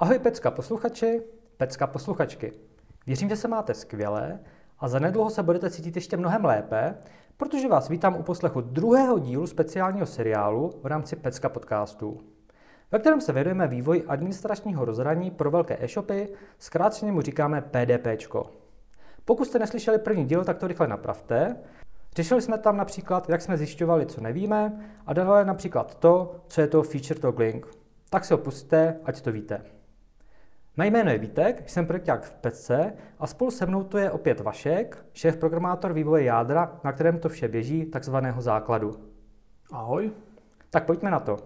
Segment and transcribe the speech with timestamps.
[0.00, 1.22] Ahoj Pecka posluchači,
[1.56, 2.52] Pecka posluchačky.
[3.06, 4.38] Věřím, že se máte skvěle
[4.78, 6.94] a zanedlouho se budete cítit ještě mnohem lépe,
[7.36, 12.20] protože vás vítám u poslechu druhého dílu speciálního seriálu v rámci Pecka podcastů,
[12.92, 16.28] ve kterém se věnujeme vývoji administračního rozhraní pro velké e-shopy,
[16.58, 18.50] zkráceně mu říkáme PDPčko.
[19.24, 21.56] Pokud jste neslyšeli první díl, tak to rychle napravte.
[22.16, 26.66] Řešili jsme tam například, jak jsme zjišťovali, co nevíme, a dále například to, co je
[26.66, 27.66] to feature toggling.
[28.10, 29.79] Tak se opustíte, ať to víte.
[30.76, 32.70] Mé jméno je Vítek, jsem projekták v PC
[33.18, 37.28] a spolu se mnou to je opět Vašek, šéf programátor vývoje jádra, na kterém to
[37.28, 38.92] vše běží, takzvaného základu.
[39.72, 40.10] Ahoj.
[40.70, 41.36] Tak pojďme na to.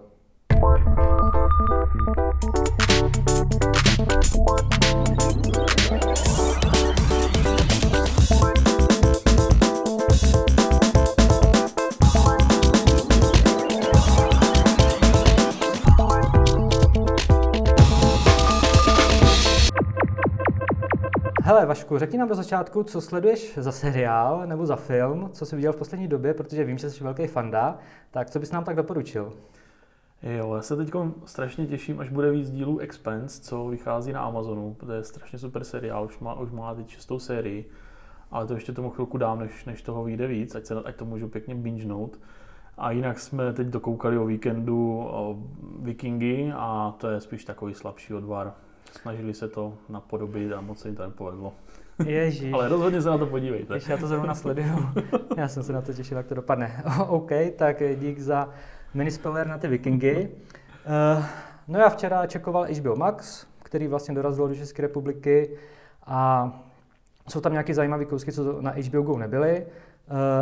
[21.47, 25.55] Hele Vašku, řekni nám do začátku, co sleduješ za seriál nebo za film, co jsi
[25.55, 27.77] viděl v poslední době, protože vím, že jsi velký fanda,
[28.11, 29.33] tak co bys nám tak doporučil?
[30.23, 30.91] Jo, já se teď
[31.25, 35.63] strašně těším, až bude víc dílů Expense, co vychází na Amazonu, protože je strašně super
[35.63, 37.69] seriál, už má, už má teď čistou sérii,
[38.31, 41.05] ale to ještě tomu chvilku dám, než, než toho vyjde víc, ať, se, ať to
[41.05, 42.19] můžu pěkně bingenout.
[42.77, 45.37] A jinak jsme teď dokoukali o víkendu o
[45.79, 48.53] Vikingy a to je spíš takový slabší odvar
[48.91, 51.53] snažili se to napodobit a moc se jim to nepovedlo.
[52.05, 52.53] Ježíš.
[52.53, 53.73] Ale rozhodně se na to podívejte.
[53.73, 54.89] Ježíš, já to zrovna sleduju.
[55.37, 56.83] Já jsem se na to těšil, jak to dopadne.
[57.07, 58.49] OK, tak dík za
[58.93, 60.29] minispeller na ty vikingy.
[61.17, 61.25] Uh,
[61.67, 65.57] no já včera čekoval HBO Max, který vlastně dorazil do České republiky
[66.05, 66.51] a
[67.29, 69.65] jsou tam nějaké zajímavé kousky, co na HBO Go nebyly.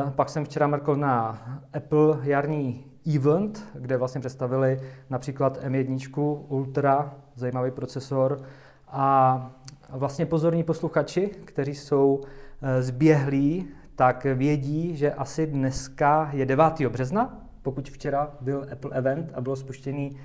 [0.03, 1.41] Uh, pak jsem včera mrkl na
[1.73, 2.85] Apple jarní
[3.15, 8.41] event, kde vlastně představili například M1 Ultra, zajímavý procesor
[8.87, 9.51] a
[9.89, 12.21] vlastně pozorní posluchači, kteří jsou
[12.61, 16.81] eh, zběhlí, tak vědí, že asi dneska je 9.
[16.89, 20.17] března, pokud včera byl Apple event a bylo spuštěný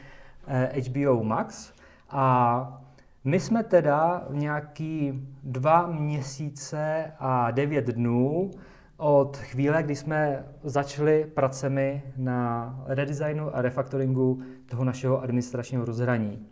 [0.89, 1.73] HBO eh, Max.
[2.11, 2.83] A
[3.25, 8.51] my jsme teda v nějaký dva měsíce a devět dnů
[8.97, 16.47] od chvíle, kdy jsme začali pracemi na redesignu a refaktoringu toho našeho administračního rozhraní.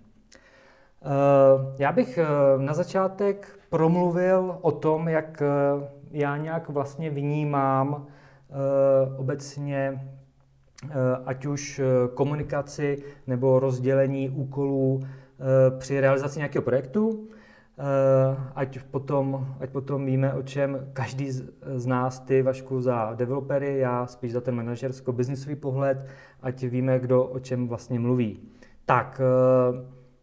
[1.06, 8.06] Eh, já bych eh, na začátek promluvil o tom, jak eh, já nějak vlastně vnímám
[9.16, 10.09] obecně
[11.25, 11.81] ať už
[12.15, 15.00] komunikaci nebo rozdělení úkolů
[15.78, 17.28] při realizaci nějakého projektu.
[18.55, 21.31] Ať potom, ať potom víme, o čem každý
[21.75, 26.06] z nás, ty Vašku za developery, já spíš za ten manažersko-biznisový pohled,
[26.43, 28.41] ať víme, kdo o čem vlastně mluví.
[28.84, 29.21] Tak,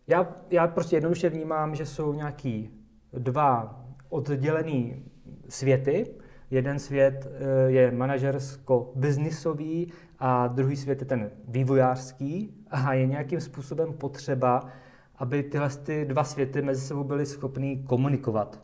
[0.08, 2.70] já, já prostě jednoduše vnímám, že jsou nějaký
[3.14, 5.06] dva oddělený
[5.50, 6.06] světy.
[6.52, 13.94] Jeden svět eh, je manažersko-biznisový a druhý svět je ten vývojářský a je nějakým způsobem
[13.94, 14.70] potřeba
[15.18, 18.62] aby tyhle ty dva světy mezi sebou byly schopný komunikovat.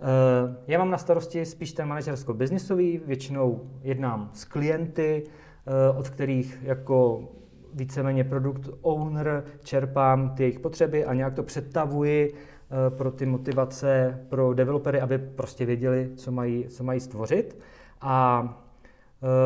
[0.00, 6.58] Eh, já mám na starosti spíš ten manažersko-biznisový, většinou jednám s klienty, eh, od kterých
[6.62, 7.28] jako
[7.74, 14.20] víceméně produkt owner čerpám ty jejich potřeby a nějak to přetavuji eh, pro ty motivace
[14.28, 17.58] pro developery, aby prostě věděli, co mají, co mají stvořit.
[18.00, 18.48] A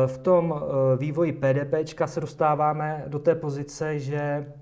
[0.05, 0.61] v tom
[0.97, 1.73] vývoji PDP
[2.05, 4.53] se dostáváme do té pozice, že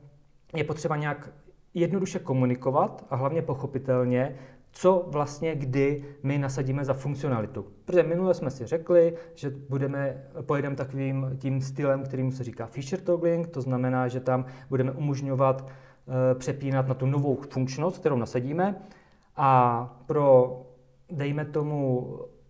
[0.55, 1.29] je potřeba nějak
[1.73, 4.35] jednoduše komunikovat a hlavně pochopitelně,
[4.79, 7.65] co vlastně kdy my nasadíme za funkcionalitu.
[7.85, 13.01] Protože minule jsme si řekli, že budeme, pojedeme takovým tím stylem, kterým se říká feature
[13.01, 15.67] toggling, to znamená, že tam budeme umožňovat
[16.31, 18.75] e, přepínat na tu novou funkčnost, kterou nasadíme
[19.35, 20.57] a pro,
[21.11, 22.07] dejme tomu,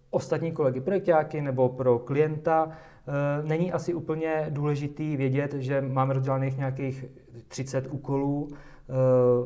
[0.10, 6.58] ostatní kolegy projektáky nebo pro klienta e, není asi úplně důležitý vědět, že máme rozdělených
[6.58, 7.06] nějakých
[7.48, 8.50] 30 úkolů,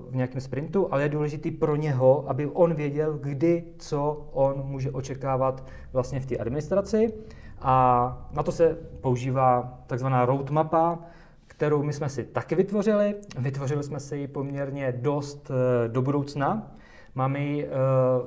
[0.10, 4.92] v nějakém sprintu, ale je důležitý pro něho, aby on věděl, kdy, co on může
[4.92, 7.14] očekávat vlastně v té administraci.
[7.62, 11.00] A na to se používá takzvaná roadmapa,
[11.48, 13.16] kterou my jsme si taky vytvořili.
[13.40, 16.72] Vytvořili jsme si ji poměrně dost eh, do budoucna.
[17.16, 17.68] Máme eh,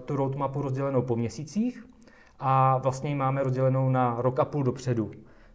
[0.04, 1.86] tu roadmapu rozdělenou po měsících
[2.40, 5.10] a vlastně ji máme rozdělenou na rok a půl dopředu.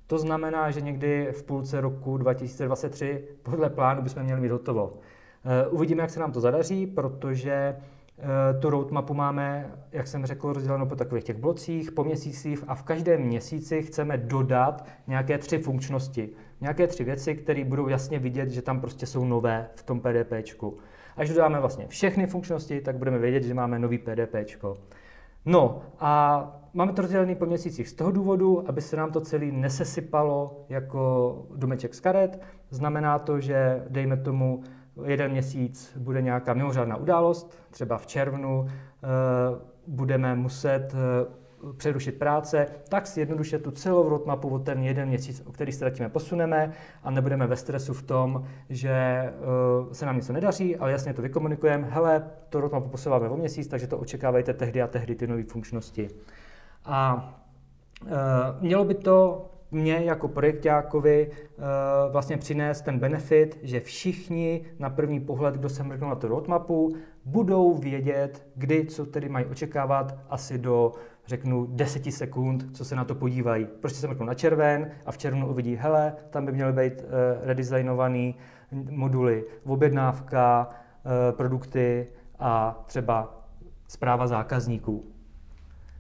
[0.08, 4.94] To znamená, že někdy v půlce roku 2023 podle plánu bychom měli mít hotovo.
[5.46, 10.54] Eh, uvidíme, jak se nám to zadaří, protože eh, tu roadmapu máme, jak jsem řekl,
[10.54, 15.58] rozdělenou po takových těch blocích, po měsících a v každém měsíci chceme dodat nějaké tři
[15.58, 16.30] funkčnosti.
[16.62, 20.78] Nějaké tři věci, které budou jasně vidět, že tam prostě jsou nové v tom PDPčku.
[21.18, 24.78] Až dodáme vlastně všechny funkčnosti, tak budeme vědět, že máme nový PDPčko.
[25.46, 26.44] No a
[26.74, 31.36] máme to rozdělené po měsících z toho důvodu, aby se nám to celé nesesypalo jako
[31.56, 32.42] domeček z karet.
[32.70, 34.64] Znamená to, že dejme tomu
[35.06, 39.08] jeden měsíc bude nějaká mimořádná událost, třeba v červnu eh,
[39.88, 41.40] budeme muset eh,
[41.78, 46.10] přerušit práce, tak si jednoduše tu celou roadmapu o ten jeden měsíc, o který ztratíme,
[46.10, 46.72] posuneme
[47.04, 49.24] a nebudeme ve stresu v tom, že
[49.86, 53.68] uh, se nám něco nedaří, ale jasně to vykomunikujeme, hele, to roadmapu posouváme o měsíc,
[53.68, 56.10] takže to očekávejte tehdy a tehdy ty nové funkčnosti.
[56.86, 57.30] A
[58.62, 61.64] mělo by to mě jako projektákovi uh,
[62.12, 66.96] vlastně přinést ten benefit, že všichni na první pohled, kdo se mrknou na tu roadmapu,
[67.26, 70.92] budou vědět, kdy, co tedy mají očekávat asi do
[71.28, 73.68] řeknu 10 sekund, co se na to podívají.
[73.82, 77.08] Prostě se mrknou na červen a v červnu uvidí, hele, tam by měly být uh,
[77.42, 78.36] redesignovaný
[78.90, 82.08] moduly, objednávka, uh, produkty
[82.40, 83.36] a třeba
[83.88, 85.06] zpráva zákazníků.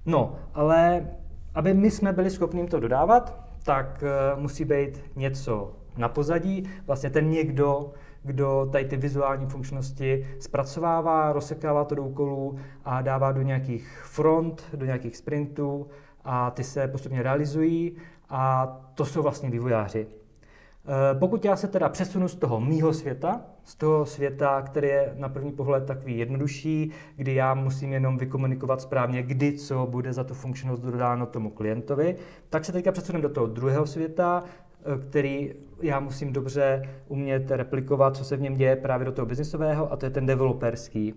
[0.05, 1.07] No, ale
[1.55, 6.69] aby my jsme byli schopni to dodávat, tak uh, musí být něco na pozadí.
[6.87, 7.93] Vlastně ten někdo,
[8.23, 14.63] kdo tady ty vizuální funkčnosti zpracovává, rozsekává to do úkolů a dává do nějakých front,
[14.73, 15.87] do nějakých sprintů
[16.23, 17.95] a ty se postupně realizují
[18.29, 20.07] a to jsou vlastně vývojáři.
[20.07, 25.13] Eh, pokud já se teda přesunu z toho mýho světa, z toho světa, který je
[25.15, 30.23] na první pohled takový jednodušší, kdy já musím jenom vykomunikovat správně, kdy co bude za
[30.23, 32.15] tu funkčnost dodáno tomu klientovi,
[32.49, 34.43] tak se teďka přesuneme do toho druhého světa,
[34.85, 39.25] Eh, který já musím dobře umět replikovat, co se v něm děje právě do toho
[39.25, 41.13] biznisového, a to je ten developerský.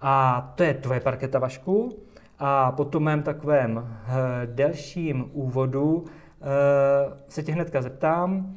[0.00, 1.98] A to je tvoje parketa, Vašku.
[2.38, 4.12] A po tom mém takovém eh,
[4.46, 6.44] delším úvodu eh,
[7.28, 8.54] se tě hnedka zeptám,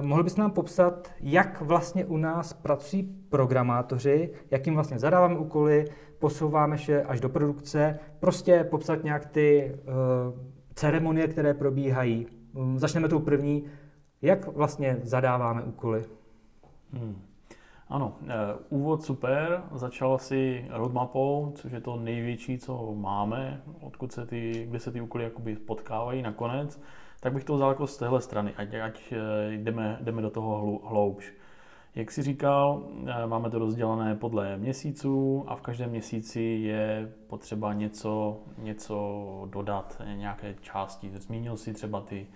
[0.00, 5.84] mohl bys nám popsat, jak vlastně u nás pracují programátoři, jak jim vlastně zadáváme úkoly,
[6.18, 9.76] posouváme vše až do produkce, prostě popsat nějak ty
[10.74, 12.26] ceremonie, které probíhají.
[12.52, 13.64] Mm, začneme tou první.
[14.22, 16.04] Jak vlastně zadáváme úkoly?
[16.92, 17.22] Hmm.
[17.88, 18.34] Ano, eh,
[18.68, 24.80] úvod super, začal si roadmapou, což je to největší, co máme, odkud se ty, kde
[24.80, 26.80] se ty úkoly jakoby potkávají nakonec,
[27.20, 30.80] tak bych to vzal jako z téhle strany, ať, ať eh, jdeme, jdeme do toho
[30.84, 31.32] hloubš.
[31.94, 37.72] Jak si říkal, eh, máme to rozdělené podle měsíců a v každém měsíci je potřeba
[37.72, 41.10] něco, něco dodat, nějaké části.
[41.14, 42.26] Zmínil si třeba ty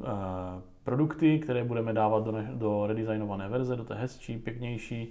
[0.00, 5.10] Eh, produkty, které budeme dávat do, do redesignované verze, do té hezčí, pěknější.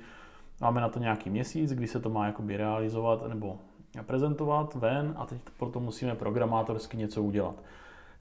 [0.61, 3.59] Máme na to nějaký měsíc, kdy se to má jakoby realizovat nebo
[4.05, 7.55] prezentovat ven a teď proto musíme programátorsky něco udělat.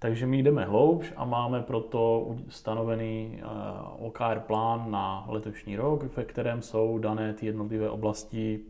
[0.02, 6.25] Takže my jdeme hloubš a máme proto stanovený uh, OKR plán na letošní rok, ve
[6.25, 8.61] kterém jsou dané ty jednotlivé oblasti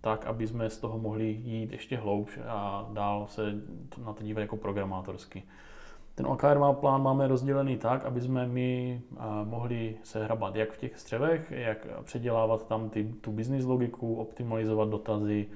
[0.00, 3.54] tak, aby jsme z toho mohli jít ještě hloubš a dál se
[4.04, 5.42] na to dívat jako programátorsky.
[6.14, 9.00] Ten OKR má plán máme rozdělený tak, aby jsme my
[9.44, 14.88] mohli se hrabat jak v těch střevech, jak předělávat tam ty, tu business logiku, optimalizovat
[14.88, 15.46] dotazy,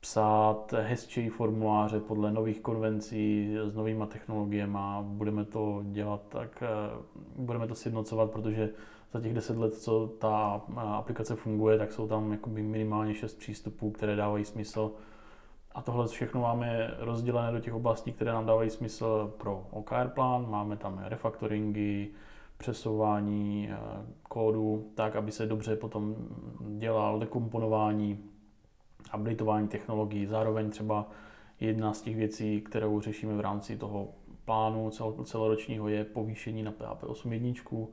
[0.00, 4.78] psát hezčí formuláře podle nových konvencí s novýma technologiemi.
[5.02, 6.62] Budeme to dělat tak,
[7.36, 8.70] budeme to sjednocovat, protože
[9.12, 14.16] za těch deset let, co ta aplikace funguje, tak jsou tam minimálně šest přístupů, které
[14.16, 14.92] dávají smysl
[15.76, 20.50] a tohle všechno máme rozdělené do těch oblastí, které nám dávají smysl pro OKR plán.
[20.50, 22.08] Máme tam refaktoringy,
[22.58, 23.76] přesouvání eh,
[24.22, 26.16] kódu, tak, aby se dobře potom
[26.78, 28.18] dělal dekomponování,
[29.14, 30.26] updateování technologií.
[30.26, 31.10] Zároveň třeba
[31.60, 34.08] jedna z těch věcí, kterou řešíme v rámci toho
[34.44, 34.90] plánu
[35.24, 37.86] celoročního, je povýšení na PHP 8.1,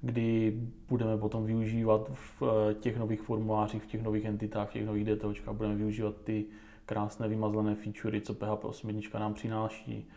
[0.00, 4.86] kdy budeme potom využívat v eh, těch nových formulářích, v těch nových entitách, v těch
[4.86, 6.44] nových DTOčkách, budeme využívat ty
[6.86, 10.08] krásné vymazlené featurey, co PHP 8 nám přináší,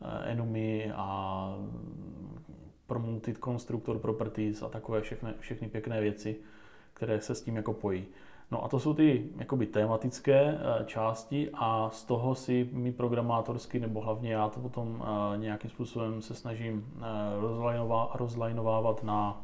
[0.00, 1.58] eh, Enemy a
[2.86, 6.36] Promoted Constructor Properties a takové všechny, všechny pěkné věci,
[6.94, 8.06] které se s tím jako pojí.
[8.50, 13.80] No a to jsou ty jakoby tematické eh, části a z toho si my programátorsky,
[13.80, 16.94] nebo hlavně já to potom eh, nějakým způsobem se snažím
[18.12, 19.42] rozlajnovávat na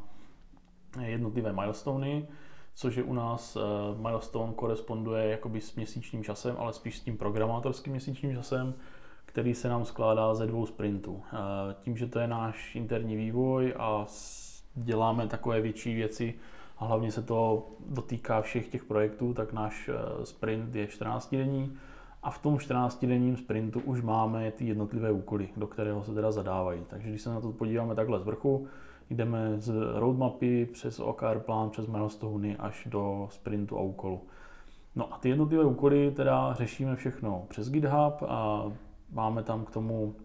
[1.01, 2.27] jednotlivé milestony,
[2.75, 3.57] což je u nás
[3.97, 8.73] milestone koresponduje jakoby s měsíčním časem, ale spíš s tím programátorským měsíčním časem,
[9.25, 11.23] který se nám skládá ze dvou sprintů.
[11.81, 14.05] Tím, že to je náš interní vývoj a
[14.75, 16.33] děláme takové větší věci,
[16.79, 21.77] a hlavně se to dotýká všech těch projektů, tak náš uh, sprint je 14 denní
[22.23, 26.31] a v tom 14 denním sprintu už máme ty jednotlivé úkoly, do kterého se teda
[26.31, 26.81] zadávají.
[26.87, 28.67] Takže když se na to podíváme takhle z vrchu,
[29.09, 34.21] jdeme z roadmapy přes OKR plán, přes milestone až do sprintu a úkolu.
[34.95, 38.71] No a ty jednotlivé úkoly teda řešíme všechno přes GitHub a
[39.11, 40.15] máme tam k tomu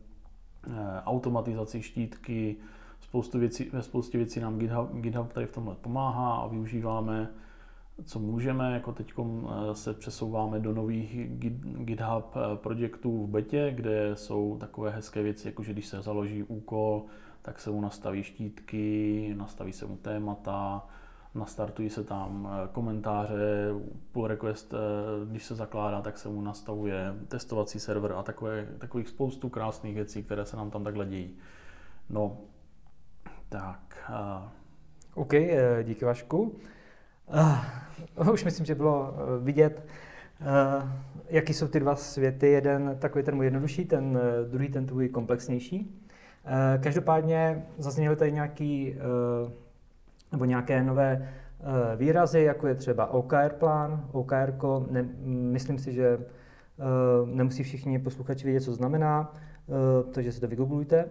[0.67, 2.57] eh, automatizaci štítky,
[3.13, 7.29] spoustu věcí, ve spoustě věcí nám GitHub, GitHub tady v tomhle pomáhá a využíváme
[8.05, 11.29] co můžeme, jako teď eh, se přesouváme do nových
[11.85, 16.43] GitHub eh, projektů v betě, kde jsou takové hezké věci, jako že když se založí
[16.43, 17.05] úkol,
[17.43, 20.87] tak se mu nastaví štítky, nastaví se mu témata,
[21.35, 23.75] nastartují se tam eh, komentáře,
[24.13, 24.75] pull request,
[25.31, 30.23] když se zakládá, tak se mu nastavuje testovací server a takové, takových spoustu krásných věcí,
[30.23, 31.31] které se nám tam takhle dějí.
[32.11, 32.37] No,
[33.53, 34.11] tak.
[35.15, 35.33] OK,
[35.83, 36.55] díky Vašku.
[38.19, 39.87] Uh, už myslím, že bylo uh, vidět,
[40.41, 40.89] uh,
[41.29, 42.47] jaký jsou ty dva světy.
[42.49, 46.03] Jeden takový ten můj jednodušší, ten uh, druhý ten tvůj komplexnější.
[46.45, 48.95] Uh, každopádně zazněly tady nějaký,
[49.45, 49.53] uh,
[50.33, 51.29] nebo nějaké nové
[51.61, 54.55] uh, výrazy, jako je třeba OKR plán, OKR,
[54.91, 59.52] ne, myslím si, že uh, nemusí všichni posluchači vědět, co znamená, uh,
[60.13, 61.05] takže si to vygooglujte.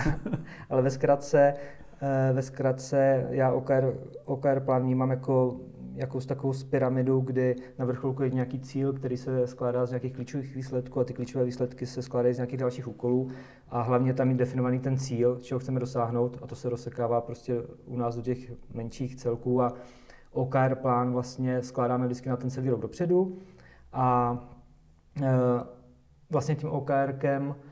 [0.70, 1.54] Ale ve zkratce
[2.00, 5.60] Eh, ve zkratce já OKR, OKR plán vnímám jako
[5.94, 10.54] jako takovou pyramidu, kdy na vrcholku je nějaký cíl, který se skládá z nějakých klíčových
[10.54, 13.30] výsledků a ty klíčové výsledky se skládají z nějakých dalších úkolů.
[13.68, 17.62] A hlavně tam je definovaný ten cíl, čeho chceme dosáhnout a to se rozsekává prostě
[17.86, 19.62] u nás do těch menších celků.
[19.62, 19.72] A
[20.32, 23.38] OKR plán vlastně skládáme vždycky na ten celý rok dopředu.
[23.92, 24.38] A
[25.22, 25.30] e,
[26.30, 27.67] vlastně tím OKRkem Eh,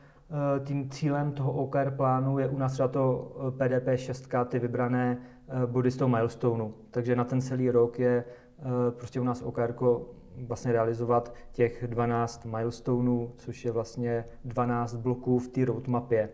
[0.65, 5.19] tím cílem toho OKR plánu je u nás třeba to PDP eh, 6, ty vybrané
[5.49, 6.75] eh, body z toho milestoneu.
[6.91, 8.25] Takže na ten celý rok je
[8.91, 9.75] prostě u nás OKR
[10.47, 16.29] vlastně realizovat těch 12 milestoneů, což je vlastně 12 bloků v té roadmapě.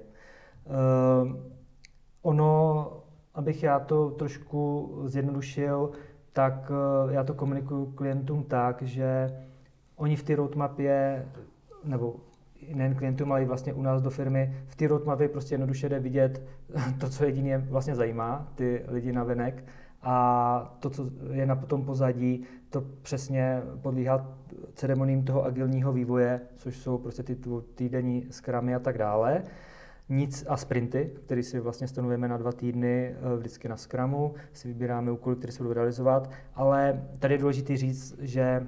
[2.22, 2.92] Ono,
[3.34, 5.90] abych já to trošku zjednodušil,
[6.32, 6.72] tak
[7.10, 9.38] já to komunikuju klientům tak, že
[9.96, 11.26] oni v té roadmapě,
[11.84, 12.16] nebo
[12.74, 15.98] nejen klientům, ale i vlastně u nás do firmy, v té roadmapě prostě jednoduše jde
[15.98, 16.42] vidět
[17.00, 19.64] to, co jedině vlastně zajímá ty lidi na venek.
[20.02, 24.26] A to, co je na tom pozadí, to přesně podlíhá
[24.74, 27.36] ceremoním toho agilního vývoje, což jsou prostě ty
[27.74, 29.42] týdenní skramy a tak dále.
[30.08, 34.68] Nic a sprinty, které si vlastně stanovujeme na dva týdny eh, vždycky na skramu, si
[34.68, 38.66] vybíráme úkoly, které se budou realizovat, ale tady je důležité říct, že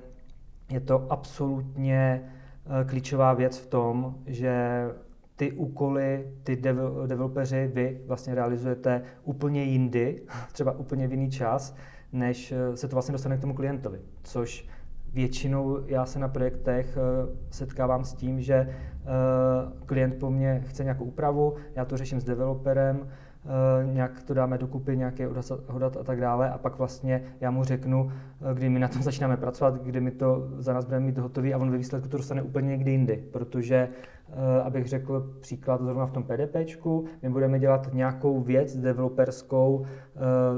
[0.71, 2.33] je to absolutně
[2.87, 4.85] klíčová věc v tom, že
[5.37, 6.57] ty úkoly, ty
[7.07, 11.77] developeři, vy vlastně realizujete úplně jindy, třeba úplně v jiný čas,
[12.13, 14.01] než eh, se to vlastně dostane k tomu klientovi.
[14.23, 14.69] Což
[15.13, 18.77] většinou já se na projektech eh, setkávám s tím, že
[19.87, 23.24] klient po mně chce nějakou úpravu, já to řeším s developerem, Eh,
[23.93, 25.29] nějak to dáme dokupy, nějaké
[25.69, 26.51] hodat a tak dále.
[26.51, 28.13] A pak vlastně já mu řeknu,
[28.51, 31.55] eh, kdy my na tom začínáme pracovat, kdy my to za nás budeme mít hotový
[31.55, 33.89] a on ve výsledku to dostane úplně někdy jindy, protože
[34.29, 39.87] eh, abych řekl příklad zrovna v tom PDPčku, my budeme dělat nějakou věc developerskou,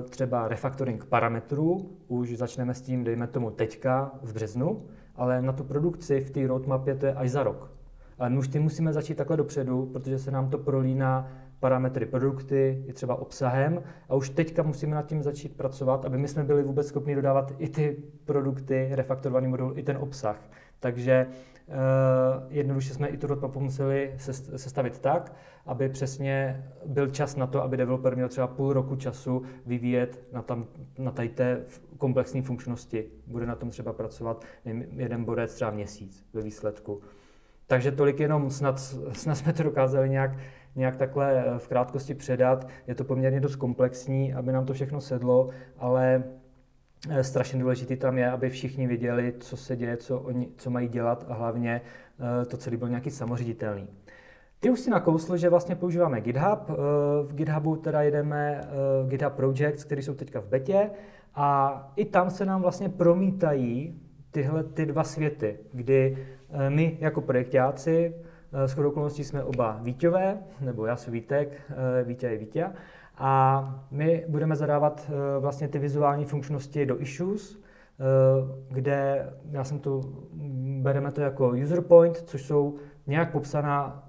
[0.09, 4.83] třeba refactoring parametrů, už začneme s tím, dejme tomu teďka v březnu,
[5.17, 7.71] ale na tu produkci v té roadmapě to je až za rok.
[8.19, 11.29] Ale my už tím musíme začít takhle dopředu, protože se nám to prolíná
[11.61, 16.29] parametry produkty, i třeba obsahem a už teďka musíme nad tím začít pracovat, aby my
[16.29, 20.51] jsme byli vůbec schopni dodávat i ty produkty, refaktorovaný modul, i ten obsah.
[20.81, 21.75] Takže uh,
[22.49, 24.15] jednoduše jsme i tu roadmapu museli
[24.57, 25.33] sestavit tak,
[25.67, 30.43] aby přesně byl čas na to, aby developer měl třeba půl roku času vyvíjet na,
[30.43, 30.67] tam,
[30.99, 31.65] na tady té
[31.99, 33.07] komplexní funkčnosti.
[33.27, 34.45] Bude na tom třeba pracovat
[34.97, 37.01] jeden borec třeba měsíc ve výsledku.
[37.67, 38.81] Takže tolik jenom snad,
[39.13, 40.31] snad jsme to dokázali nějak
[40.77, 42.69] nějak takhle eh, v krátkosti předat.
[42.87, 46.25] Je to poměrně dost komplexní, aby nám to všechno sedlo, ale
[47.11, 50.89] eh, strašně důležitý tam je, aby všichni věděli, co se děje, co, oni, co mají
[50.89, 51.81] dělat a hlavně
[52.43, 53.89] eh, to celé bylo nějaký samoředitelný.
[54.61, 56.69] Ty už si nakousl, že vlastně používáme GitHub.
[57.23, 58.61] V GitHubu teda jedeme
[59.09, 60.91] GitHub Projects, které jsou teďka v betě
[61.35, 66.27] a i tam se nám vlastně promítají tyhle ty dva světy, kdy
[66.69, 68.15] my jako projektáci
[68.65, 72.71] s chodou okolností jsme oba Víťové, nebo já jsem Vítek, eh, Vítě je Vítě.
[73.19, 77.67] A my budeme zadávat eh, vlastně ty vizuální funkčnosti do issues,
[78.71, 80.01] kde já jsem to,
[80.81, 84.09] bereme to jako user point, což jsou nějak popsaná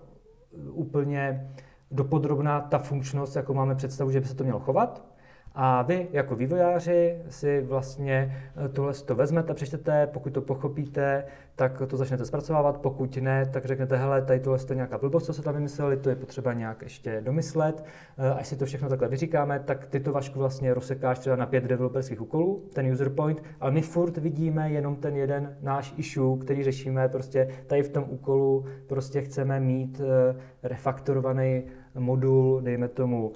[0.71, 1.51] úplně
[1.91, 5.16] dopodrobná ta funkčnost, jako máme představu, že by se to mělo chovat.
[5.59, 11.23] A vy jako vývojáři si vlastně eh, tohle to vezmete, přečtete, pokud to pochopíte,
[11.55, 15.33] tak to začnete zpracovávat, pokud ne, tak řeknete, hele, tady tohle je nějaká blbost, co
[15.33, 17.85] se tam vymysleli, to je potřeba nějak ještě domyslet.
[18.17, 21.45] Eh, až si to všechno takhle vyříkáme, tak ty to Vašku vlastně rozsekáš třeba na
[21.45, 26.37] pět developerských úkolů, ten user point, ale my furt vidíme jenom ten jeden náš issue,
[26.39, 31.63] který řešíme, prostě tady v tom úkolu prostě chceme mít eh, refaktorovaný
[31.95, 33.31] modul, dejme tomu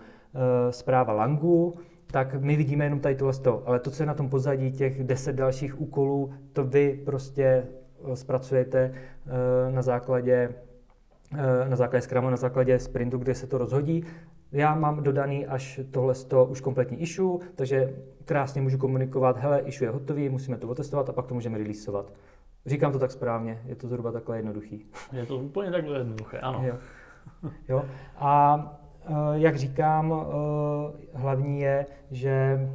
[0.69, 1.75] zpráva Langu,
[2.11, 5.03] tak my vidíme jenom tady tohle sto, ale to, co je na tom pozadí, těch
[5.03, 7.67] deset dalších úkolů, to vy prostě
[8.11, 10.49] eh, zpracujete eh, na základě
[11.33, 14.03] eh, na základě Scrumu, na základě sprintu, kde se to rozhodí.
[14.51, 17.93] Já mám dodaný až tohle to už kompletní issue, takže
[18.25, 22.13] krásně můžu komunikovat, hele, issue je hotový, musíme to otestovat a pak to můžeme releaseovat.
[22.65, 24.85] Říkám to tak správně, je to zhruba takhle jednoduchý.
[25.11, 26.63] Je to úplně takhle jednoduché, ano.
[26.67, 26.75] Jo.
[27.69, 27.85] jo.
[28.17, 28.80] A
[29.33, 32.69] jak říkám, eh, hlavní je, že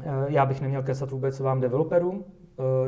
[0.00, 2.24] eh, já bych neměl kesat vůbec vám developerům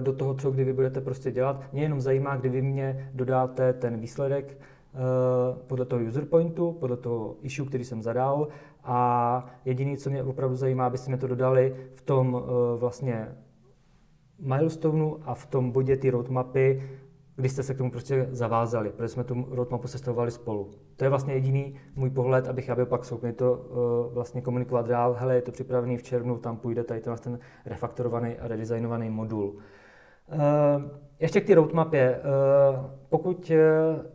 [0.00, 1.62] do toho, co kdy vy budete prostě dělat.
[1.72, 4.58] Mě jenom zajímá, kdy vy mě dodáte ten výsledek
[5.66, 8.48] podle toho user pointu, podle toho issue, který jsem zadal
[8.84, 12.42] a jediné, co mě opravdu zajímá, abyste mi to dodali v tom
[12.76, 13.28] vlastně
[14.38, 16.82] milestoneu a v tom bodě ty roadmapy,
[17.38, 20.70] kdy jste se k tomu prostě zavázali, protože jsme tu roadmapu sestavovali spolu.
[20.96, 24.86] To je vlastně jediný můj pohled, abych já byl pak schopný to uh, vlastně komunikovat
[24.86, 25.16] dál.
[25.18, 29.48] Hele, je to připravený v červnu, tam půjde tady ten, ten refaktorovaný a redesignovaný modul.
[29.48, 30.42] Uh,
[31.20, 32.20] ještě k té roadmapě.
[32.20, 34.06] Uh, pokud uh,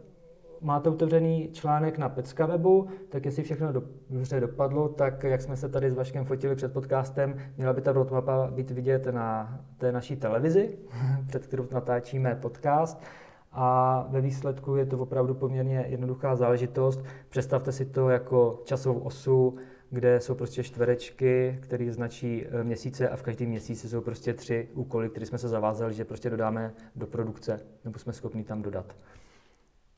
[0.63, 5.58] máte otevřený článek na Pecka webu, tak jestli všechno do, dobře dopadlo, tak jak jsme
[5.58, 9.91] se tady s Vaškem fotili před podcastem, měla by ta roadmapa být vidět na té
[9.91, 10.77] naší televizi,
[11.27, 13.01] před kterou natáčíme podcast.
[13.55, 17.03] A ve výsledku je to opravdu poměrně jednoduchá záležitost.
[17.29, 19.58] Představte si to jako časovou osu,
[19.89, 24.67] kde jsou prostě čtverečky, které značí e, měsíce a v každém měsíci jsou prostě tři
[24.74, 28.96] úkoly, které jsme se zavázali, že prostě dodáme do produkce, nebo jsme schopni tam dodat.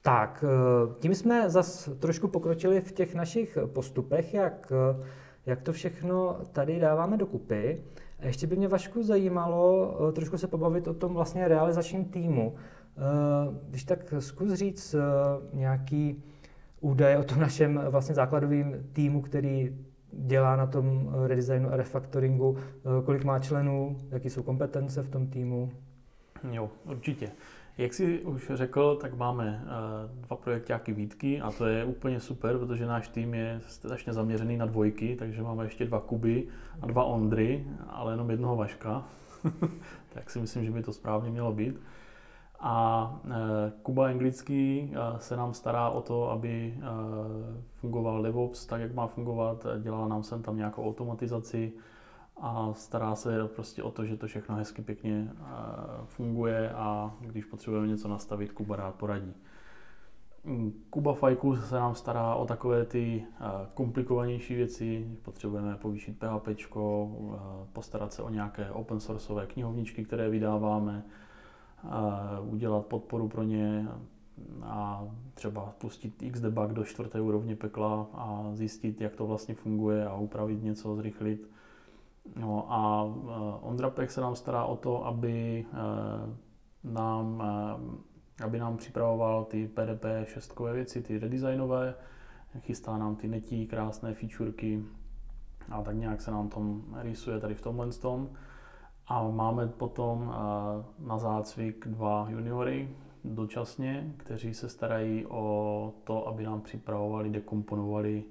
[0.05, 5.05] Tak, eh, tím jsme zas trošku pokročili v těch našich postupech, jak, eh,
[5.45, 7.83] jak to všechno tady dáváme dokupy.
[8.21, 12.55] Ještě by mě Vašku zajímalo eh, trošku se pobavit o tom vlastně realizačním týmu.
[13.69, 14.95] Když tak zkus říct
[15.53, 16.23] nějaký
[16.81, 19.77] údaje o tom našem vlastně základovém týmu, který
[20.11, 22.57] dělá na tom redesignu a refactoringu,
[23.05, 25.71] kolik má členů, jaký jsou kompetence v tom týmu.
[26.51, 27.31] Jo, určitě.
[27.77, 32.57] Jak jsi už řekl, tak máme uh, dva projektáky výtky a to je úplně super,
[32.57, 36.47] protože náš tým je strašně zaměřený na dvojky, takže máme ještě dva Kuby
[36.81, 39.03] a dva Ondry, ale jenom jednoho Vaška.
[40.13, 41.81] tak si myslím, že by to správně mělo být.
[42.59, 43.31] A uh,
[43.83, 46.73] Kuba anglický uh, se nám stará o to, aby
[47.75, 51.73] fungoval DevOps tak, jak má fungovat, dělá nám sem tam nějakou automatizaci,
[52.37, 55.43] a stará se prostě o to, že to všechno hezky pěkně eh,
[56.05, 59.33] funguje a když potřebujeme něco nastavit, Kuba rád poradí.
[60.43, 66.47] Mm, Kuba Fajku se nám stará o takové ty eh, komplikovanější věci, potřebujeme povýšit PHP,
[66.47, 66.77] eh,
[67.73, 71.03] postarat se o nějaké open sourceové knihovničky, které vydáváme,
[72.41, 73.87] udělat podporu pro ně
[74.63, 80.15] a třeba pustit Xdebug do čtvrté úrovně pekla a zjistit, jak to vlastně funguje a
[80.15, 81.49] upravit něco, zrychlit
[82.35, 88.59] No a uh, Ondra Pech se nám stará o to, aby uh, nám, uh, aby
[88.59, 91.95] nám připravoval ty PDP šestkové věci, ty redesignové,
[92.59, 94.83] chystá nám ty netí, krásné featureky
[95.69, 98.29] a tak nějak se nám tom rýsuje tady v tomhle tom.
[99.07, 100.33] A máme potom
[100.99, 102.89] na zácvik dva juniory
[103.23, 108.23] dočasně, kteří se starají o to, aby nám připravovali, dekomponovali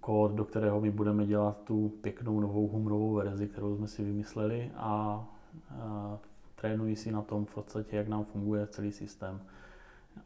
[0.00, 4.70] kód, do kterého my budeme dělat tu pěknou novou humrovou verzi, kterou jsme si vymysleli
[4.76, 5.24] a,
[5.70, 6.18] a
[6.54, 9.40] trénují si na tom v podstatě, jak nám funguje celý systém.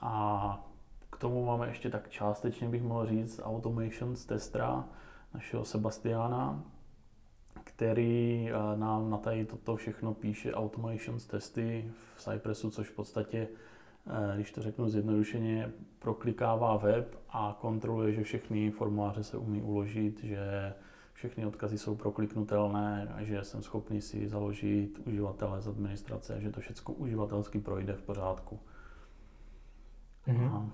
[0.00, 0.64] A
[1.10, 4.84] k tomu máme ještě tak částečně bych mohl říct automation z testera
[5.34, 6.62] našeho Sebastiana,
[7.64, 13.48] který nám na tady toto všechno píše automation testy v Cypressu, což v podstatě
[14.34, 20.74] když to řeknu zjednodušeně, proklikává web a kontroluje, že všechny formuláře se umí uložit, že
[21.12, 26.60] všechny odkazy jsou prokliknutelné a že jsem schopný si založit uživatele z administrace, že to
[26.60, 28.58] všechno uživatelsky projde v pořádku.
[30.26, 30.56] Mm-hmm.
[30.56, 30.70] Uh,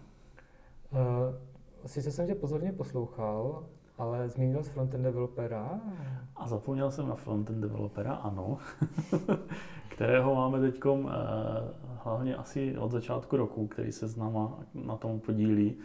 [1.87, 3.67] sice jsem tě pozorně poslouchal,
[3.99, 5.81] ale zmínil jsi frontend developera?
[6.37, 8.59] A zapomněl jsem na frontend developera, ano,
[9.89, 11.11] kterého máme teď uh,
[12.05, 15.77] hlavně asi od začátku roku, který se s náma na tom podílí.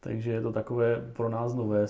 [0.00, 1.86] Takže je to takové pro nás nové.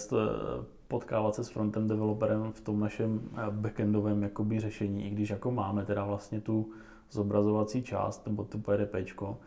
[0.88, 5.51] potkávat se s frontend developerem v tom našem eh, backendovém jakoby řešení, i když jako
[5.51, 6.71] máme teda vlastně tu
[7.11, 9.38] zobrazovací část nebo tu PDPčko,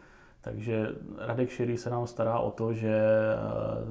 [0.42, 3.02] takže Radek Širý se nám stará o to, že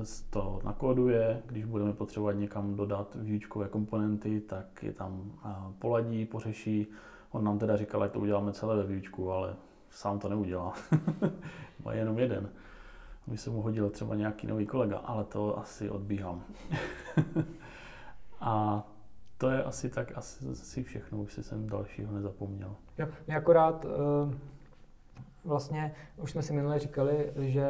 [0.01, 6.27] eh, to nakoduje, když budeme potřebovat někam dodat výučkové komponenty, tak je tam eh, poladí,
[6.27, 6.87] pořeší.
[7.31, 9.55] On nám teda říkal, že to uděláme celé ve výučku, ale
[9.89, 10.75] sám to neudělá.
[11.85, 12.49] Má jenom jeden.
[13.27, 16.43] By se mu hodil třeba nějaký nový kolega, ale to asi odbíhám.
[18.41, 18.85] A
[19.39, 22.77] to je asi tak asi všechno, už si jsem dalšího nezapomněl.
[22.99, 24.35] Jo, mě akorát uh
[25.45, 27.67] Vlastně už jsme si minule říkali, že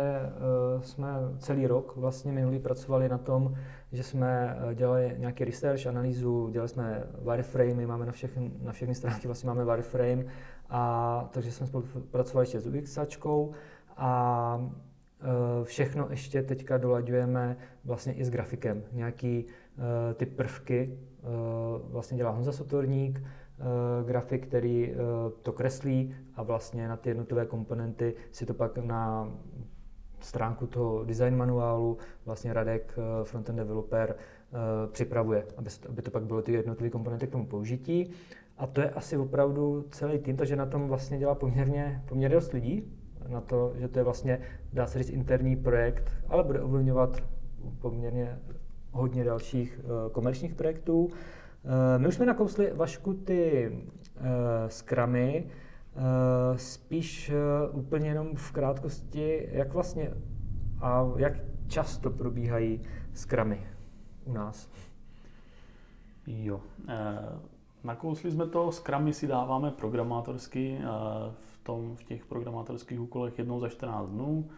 [0.76, 3.54] uh, jsme celý rok vlastně minulý pracovali na tom,
[3.92, 8.94] že jsme eh, dělali nějaký research, analýzu, dělali jsme wireframey, máme na všechny, na všechny
[8.94, 10.24] stránky vlastně máme wireframe,
[10.70, 13.52] a takže jsme spolupracovali ještě s UXačkou
[13.96, 18.82] a uh, všechno ještě teďka dolaďujeme vlastně i s grafikem.
[18.92, 19.46] Nějaký
[20.14, 20.98] ty prvky
[21.90, 23.49] vlastně dělá Honza Sotorník, Eh,
[24.06, 24.96] grafik, který eh,
[25.42, 29.32] to kreslí a vlastně na ty jednotlivé komponenty si to pak na
[30.20, 34.16] stránku toho design manuálu vlastně Radek, eh, frontend developer,
[34.92, 38.10] připravuje, aby, aby to pak bylo ty jednotlivé komponenty k tomu použití.
[38.58, 42.52] A to je asi opravdu celý tým, takže na tom vlastně dělá poměrně, poměrně dost
[42.52, 42.92] lidí,
[43.28, 44.40] na to, že to je vlastně,
[44.72, 47.22] dá se říct, interní projekt, ale bude ovlivňovat
[47.78, 48.38] poměrně
[48.92, 49.80] hodně dalších
[50.12, 51.10] komerčních projektů.
[51.64, 54.24] Eh, my už jsme nakousli, Vašku, ty uh,
[54.68, 55.50] skramy,
[55.96, 57.32] uh, spíš
[57.70, 60.10] uh, úplně jenom v krátkosti, jak vlastně
[60.80, 61.32] a jak
[61.68, 62.80] často probíhají
[63.14, 63.66] skramy
[64.24, 64.70] u nás?
[66.26, 66.60] Jo,
[67.84, 70.78] nakousli jsme to, skramy si dáváme programátorsky
[71.32, 74.48] v, tom, v těch programátorských úkolech jednou za 14 dnů,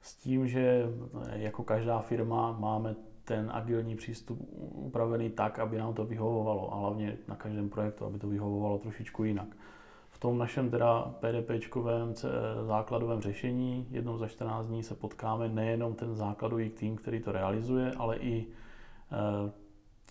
[0.00, 0.86] s tím, že
[1.32, 2.94] jako každá firma máme
[3.30, 4.38] ten agilní přístup
[4.72, 9.24] upravený tak, aby nám to vyhovovalo a hlavně na každém projektu, aby to vyhovovalo trošičku
[9.24, 9.48] jinak.
[10.10, 12.14] V tom našem teda PDPčkovém
[12.66, 17.92] základovém řešení jednou za 14 dní se potkáme nejenom ten základový tým, který to realizuje,
[17.92, 18.46] ale i e,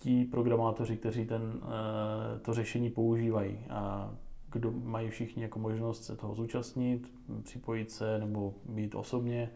[0.00, 3.58] ti programátoři, kteří ten, e, to řešení používají.
[3.70, 4.10] A
[4.52, 9.50] kdo mají všichni jako možnost se toho zúčastnit, připojit se nebo být osobně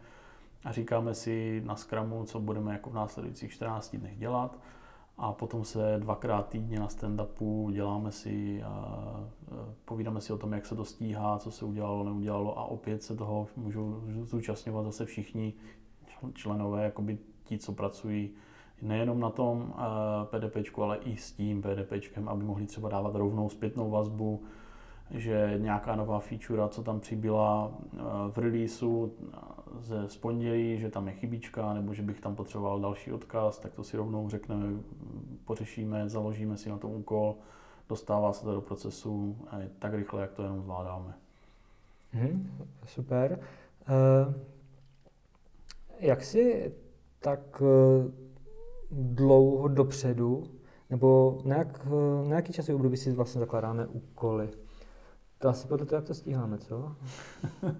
[0.65, 4.59] a říkáme si na Scrumu, co budeme jako v následujících 14 dnech dělat.
[5.17, 9.29] A potom se dvakrát týdně na stand-upu děláme si, a,
[9.85, 12.59] povídáme si o tom, jak se to stíhá, co se udělalo, neudělalo.
[12.59, 15.53] A opět se toho můžou zúčastňovat zase všichni
[16.33, 18.29] členové, jakoby ti, co pracují
[18.81, 19.73] nejenom na tom
[20.23, 24.43] PDPčku, ale i s tím PDPčkem, aby mohli třeba dávat rovnou zpětnou vazbu,
[25.11, 27.71] že nějaká nová feature, co tam přibyla
[28.31, 29.11] v releaseu,
[29.79, 33.73] ze z pondělí, že tam je chybička, nebo že bych tam potřeboval další odkaz, tak
[33.73, 34.65] to si rovnou řekneme,
[35.45, 37.35] pořešíme, založíme si na to úkol,
[37.89, 39.37] dostává se to do procesu
[39.79, 41.13] tak rychle, jak to jenom zvládáme.
[42.11, 43.39] Hmm, super.
[43.89, 44.33] Uh,
[45.99, 46.73] jak si
[47.19, 48.11] tak uh,
[48.91, 50.43] dlouho dopředu,
[50.89, 54.49] nebo na, jak, uh, na jaký časový období si vlastně zakládáme úkoly?
[55.37, 56.95] To asi podle toho, jak to stíháme, co?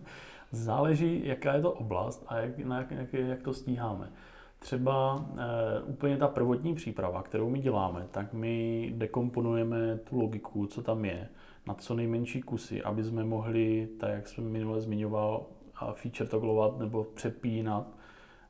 [0.51, 4.12] Záleží, jaká je to oblast a jak, na jak, jak, jak to stíháme.
[4.60, 10.81] Třeba e, úplně ta prvotní příprava, kterou my děláme, tak my dekomponujeme tu logiku, co
[10.81, 11.29] tam je,
[11.67, 15.45] na co nejmenší kusy, aby jsme mohli, tak jak jsem minule zmiňoval,
[15.93, 17.88] feature togglovat nebo přepínat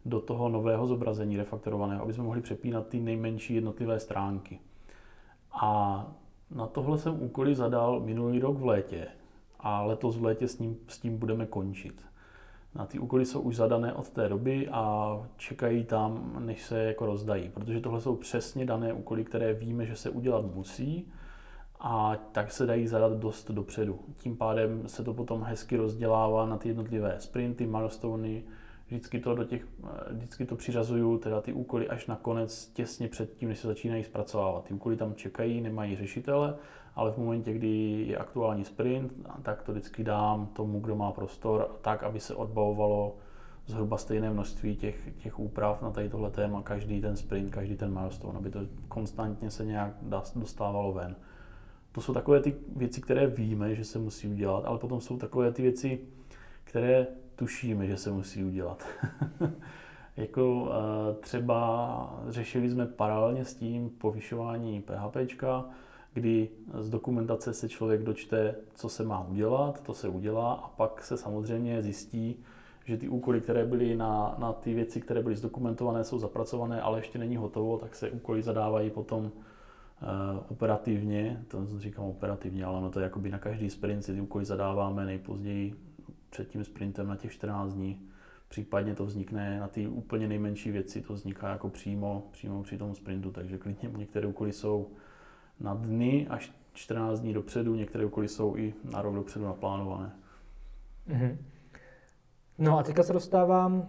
[0.06, 4.60] do toho nového zobrazení refaktorovaného, aby jsme mohli přepínat ty nejmenší jednotlivé stránky.
[5.52, 6.06] A
[6.56, 9.08] na tohle jsem úkoly zadal minulý rok v létě
[9.66, 12.06] a letos v létě s, ním, s tím budeme končit.
[12.76, 17.06] Na ty úkoly jsou už zadané od té doby a čekají tam, než se jako
[17.06, 21.12] rozdají, protože tohle jsou přesně dané úkoly, které víme, že se udělat musí
[21.80, 24.00] a tak se dají zadat dost dopředu.
[24.18, 28.44] Tím pádem se to potom hezky rozdělává na ty jednotlivé sprinty, milestony,
[28.88, 29.68] vždycky to do těch,
[30.12, 34.04] vždycky to přiřazuju, teda ty úkoly až na konec, těsně před tím, než se začínají
[34.04, 34.64] zpracovávat.
[34.64, 36.56] Ty úkoly tam čekají, nemají řešitele,
[36.96, 41.78] ale v momentě, kdy je aktuální sprint, tak to vždycky dám tomu, kdo má prostor,
[41.82, 43.16] tak, aby se odbavovalo
[43.68, 47.94] zhruba stejné množství těch, těch úprav na tady tohle téma, každý ten sprint, každý ten
[47.94, 49.94] milestone, aby to konstantně se nějak
[50.36, 51.16] dostávalo ven.
[51.92, 55.52] To jsou takové ty věci, které víme, že se musí udělat, ale potom jsou takové
[55.52, 56.00] ty věci,
[56.64, 58.84] které tušíme, že se musí udělat.
[60.18, 60.72] jako
[61.20, 65.66] třeba řešili jsme paralelně s tím povyšování PHPčka,
[66.14, 71.04] kdy z dokumentace se člověk dočte, co se má udělat, to se udělá a pak
[71.04, 72.44] se samozřejmě zjistí,
[72.86, 77.00] že ty úkoly, které byly na, na ty věci, které byly zdokumentované, jsou zapracované, ale
[77.00, 79.32] ještě není hotovo, tak se úkoly zadávají potom
[80.02, 84.22] Uh, operativně, to říkám operativně, ale ono to je jakoby na každý sprint si ty
[84.22, 85.76] úkoly zadáváme nejpozději
[86.36, 88.02] před tím sprintem na těch 14 dní.
[88.48, 92.96] Případně to vznikne na ty úplně nejmenší věci, to vzniká jako přímo, přímo při tom
[92.96, 94.88] sprintu, takže klidně některé úkoly jsou
[95.60, 100.12] na dny až 14 dní dopředu, některé úkoly jsou i na rok dopředu naplánované.
[101.10, 101.38] Mm-hmm.
[102.58, 103.88] No a teďka se dostávám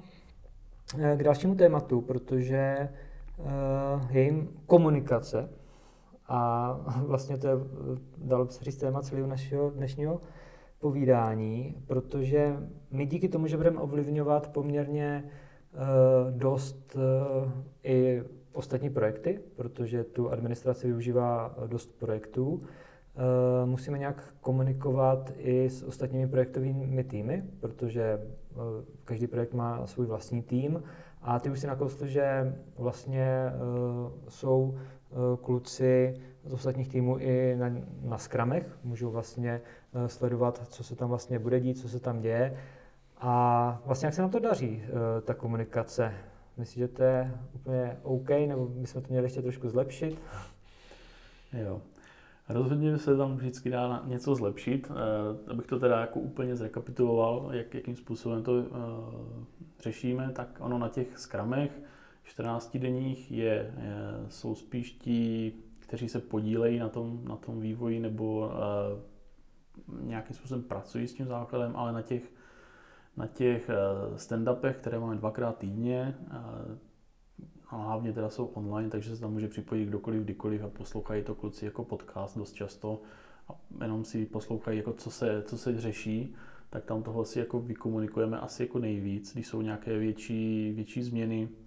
[0.98, 2.88] eh, k dalšímu tématu, protože
[3.38, 5.48] uh, je jim komunikace
[6.28, 6.72] a
[7.06, 7.54] vlastně to je,
[8.18, 10.20] dalo by se říct, téma celého našeho dnešního
[10.78, 12.56] povídání, protože
[12.90, 15.80] my díky tomu, že budeme ovlivňovat poměrně uh,
[16.38, 17.50] dost uh,
[17.82, 22.62] i ostatní projekty, protože tu administraci využívá dost projektů,
[23.64, 28.20] musíme nějak komunikovat i s ostatními projektovými týmy, protože
[29.04, 30.82] každý projekt má svůj vlastní tým
[31.22, 33.52] a ty už si nakousl, že vlastně
[34.28, 34.78] jsou
[35.40, 36.14] kluci
[36.46, 37.70] z ostatních týmů i na,
[38.02, 39.60] na skramech, můžou vlastně
[39.92, 42.56] uh, sledovat, co se tam vlastně bude dít, co se tam děje.
[43.18, 46.14] A vlastně jak se nám to daří, uh, ta komunikace?
[46.56, 50.18] Myslíš, že to je úplně OK, nebo bychom to měli ještě trošku zlepšit?
[51.52, 51.82] Jo.
[52.48, 54.90] Rozhodně se tam vždycky dá něco zlepšit.
[54.90, 54.96] Uh,
[55.50, 58.52] abych to teda jako úplně zrekapituloval, jak, jakým způsobem to
[59.80, 61.80] řešíme, tak ono na těch skramech
[62.26, 63.72] 14 denních je, je,
[64.28, 65.52] jsou spíš ti,
[65.86, 71.26] kteří se podílejí na tom, na tom vývoji nebo uh, nějakým způsobem pracují s tím
[71.26, 72.22] základem, ale na těch,
[73.16, 76.76] na těch uh, stand-upech, které máme dvakrát týdně, uh,
[77.68, 81.34] a hlavně teda jsou online, takže se tam může připojit kdokoliv, kdykoliv a poslouchají to
[81.34, 83.02] kluci jako podcast dost často
[83.48, 86.34] a jenom si poslouchají, jako co, se, co se řeší,
[86.70, 91.48] tak tam toho si jako vykomunikujeme asi jako nejvíc, když jsou nějaké větší, větší změny,
[91.48, 91.65] Eh,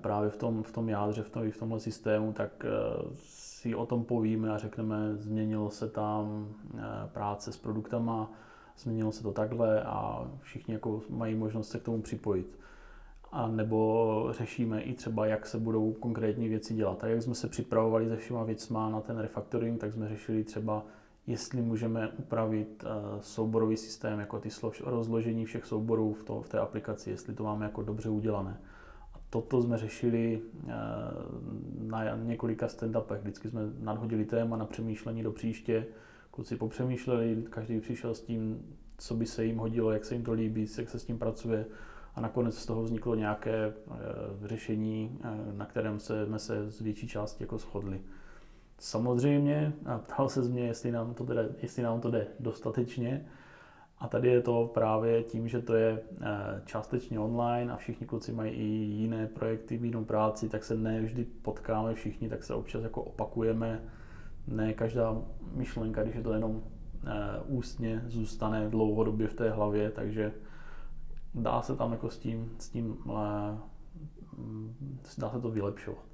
[0.00, 2.70] právě v tom, v tom jádře, v, tom, v tomhle systému, tak eh,
[3.14, 6.80] si o tom povíme a řekneme, změnilo se tam eh,
[7.12, 8.32] práce s produktama,
[8.78, 12.58] změnilo se to takhle a všichni jako mají možnost se k tomu připojit.
[13.32, 16.98] A nebo řešíme i třeba, jak se budou konkrétní věci dělat.
[16.98, 20.84] Tak jak jsme se připravovali se všema věcma na ten refactoring, tak jsme řešili třeba,
[21.26, 22.84] jestli můžeme upravit
[23.20, 27.44] souborový systém, jako ty slož, rozložení všech souborů v, to, v té aplikaci, jestli to
[27.44, 28.60] máme jako dobře udělané
[29.30, 30.72] toto jsme řešili eh,
[31.80, 33.20] na několika stand-upech.
[33.20, 35.86] Vždycky jsme nadhodili téma na přemýšlení do příště.
[36.30, 38.62] Kluci popřemýšleli, každý přišel s tím,
[38.98, 41.66] co by se jim hodilo, jak se jim to líbí, jak se s tím pracuje.
[42.14, 43.94] A nakonec z toho vzniklo nějaké eh,
[44.44, 48.00] řešení, eh, na kterém se, jsme se z větší části jako shodli.
[48.78, 53.26] Samozřejmě, a ptal se z mě, jestli nám to, jde, jestli nám to jde dostatečně,
[54.00, 58.32] a tady je to právě tím, že to je eh, částečně online a všichni kluci
[58.32, 62.82] mají i jiné projekty, jinou práci, tak se ne vždy potkáme všichni, tak se občas
[62.82, 63.82] jako opakujeme.
[64.46, 66.62] Ne každá myšlenka, když je to jenom
[67.06, 67.08] eh,
[67.46, 70.32] ústně, zůstane dlouhodobě v té hlavě, takže
[71.34, 73.58] dá se tam jako s tím, s tím eh,
[75.18, 76.04] dá se to vylepšovat.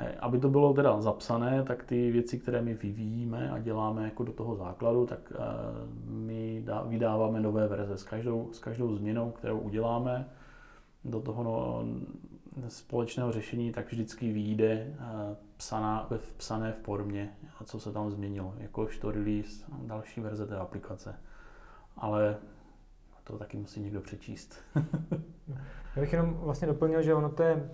[0.00, 4.24] Eh, aby to bylo teda zapsané, tak ty věci, které my vyvíjíme a děláme jako
[4.24, 5.38] do toho základu, tak eh,
[6.04, 10.28] my vydáváme nové verze s každou, s každou změnou, kterou uděláme
[11.04, 11.84] do toho no,
[12.68, 14.96] společného řešení, tak vždycky vyjde eh,
[15.56, 21.14] psaná, ve psané formě, co se tam změnilo, jako to release, další verze té aplikace.
[21.96, 22.36] Ale
[23.24, 24.54] to taky musí někdo přečíst.
[25.96, 27.70] Já bych jenom vlastně doplnil, že ono to je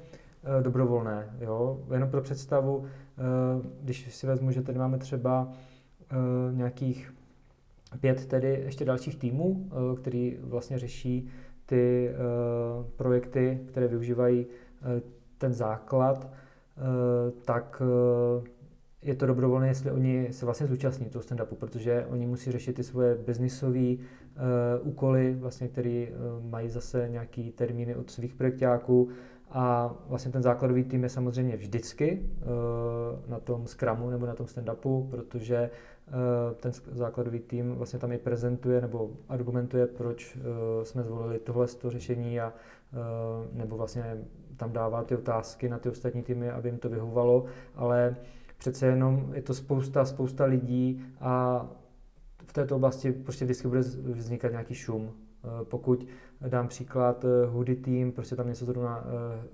[0.62, 1.37] dobrovolné.
[1.40, 1.80] Jo?
[1.92, 3.22] Jenom pro představu, eh,
[3.83, 5.52] když si vezmu, že tady máme třeba
[6.11, 6.16] eh,
[6.52, 7.14] nějakých
[8.00, 11.28] pět tedy ještě dalších týmů, který vlastně řeší
[11.66, 12.11] ty
[12.96, 14.46] projekty, které využívají
[15.38, 16.30] ten základ,
[17.44, 17.83] tak
[19.02, 22.83] je to dobrovolné, jestli oni se vlastně zúčastní toho stand-upu, protože oni musí řešit ty
[22.83, 23.96] svoje biznisové
[24.83, 26.07] úkoly, vlastně, které
[26.50, 29.09] mají zase nějaký termíny od svých projektáků,
[29.50, 34.46] a vlastně ten základový tým je samozřejmě vždycky uh, na tom Scrumu nebo na tom
[34.46, 35.70] stand-upu, protože
[36.09, 36.14] uh,
[36.54, 40.42] ten základový tým vlastně tam i prezentuje nebo argumentuje, proč uh,
[40.83, 42.52] jsme zvolili tohle to řešení a
[43.52, 44.18] nebo vlastně
[44.57, 48.16] tam dává ty otázky na ty ostatní týmy, aby jim to vyhovalo, ale
[48.59, 51.66] přece jenom je to spousta, spousta lidí a
[52.46, 55.12] v této oblasti prostě vždycky bude vznikat nějaký šum.
[55.64, 56.07] Pokud
[56.48, 59.04] Dám příklad eh, Hoodie Team, prostě tam něco zrovna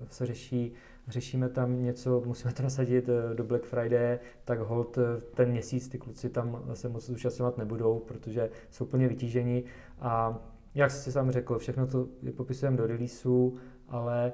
[0.01, 0.73] eh, se řeší,
[1.07, 4.97] řešíme tam něco, musíme to nasadit eh, do Black Friday, tak hold
[5.33, 9.63] ten měsíc ty kluci tam se moc zúčastňovat nebudou, protože jsou plně vytížení
[9.99, 10.39] a
[10.75, 14.33] jak jsi sám řekl, všechno to popisujeme do releaseu, ale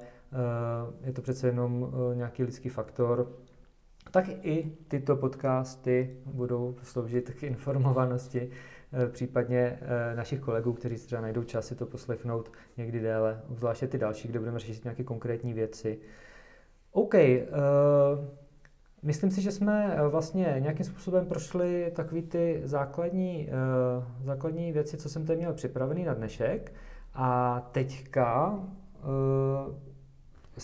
[1.03, 3.31] je to přece jenom nějaký lidský faktor,
[4.11, 8.49] tak i tyto podcasty budou sloužit k informovanosti.
[8.51, 8.76] Eh,
[9.11, 13.97] případně eh, našich kolegů, kteří třeba najdou čas si to poslechnout někdy déle, zvláště ty
[13.97, 15.99] další, kde budeme řešit nějaké konkrétní věci.
[16.91, 17.19] OK, uh,
[19.03, 25.09] myslím si, že jsme vlastně nějakým způsobem prošli takové ty základní, uh, základní věci, co
[25.09, 26.73] jsem tady měl připravený na dnešek.
[27.13, 28.59] A teďka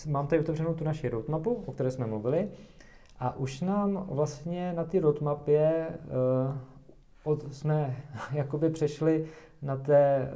[0.06, 2.50] uh, mám tady otevřenou tu naši roadmapu, o které jsme mluvili.
[3.20, 6.56] A už nám vlastně na ty roadmapě uh,
[7.24, 7.96] od, jsme
[8.32, 9.26] jakoby přešli
[9.62, 10.32] na té